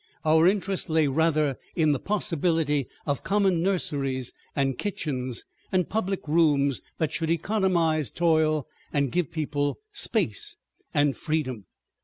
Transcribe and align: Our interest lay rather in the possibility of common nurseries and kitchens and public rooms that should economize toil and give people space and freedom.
Our 0.25 0.47
interest 0.47 0.89
lay 0.89 1.05
rather 1.05 1.59
in 1.75 1.91
the 1.91 1.99
possibility 1.99 2.87
of 3.05 3.21
common 3.23 3.61
nurseries 3.61 4.33
and 4.55 4.75
kitchens 4.75 5.45
and 5.71 5.87
public 5.87 6.27
rooms 6.27 6.81
that 6.97 7.11
should 7.11 7.29
economize 7.29 8.09
toil 8.09 8.65
and 8.91 9.11
give 9.11 9.29
people 9.29 9.77
space 9.93 10.57
and 10.91 11.15
freedom. 11.15 11.65